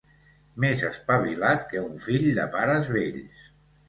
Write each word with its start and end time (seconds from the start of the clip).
Més 0.63 0.79
espavilat 0.87 1.67
que 1.73 1.83
un 1.89 1.99
fill 2.05 2.25
de 2.39 2.47
pares 2.57 2.91
vells. 2.97 3.45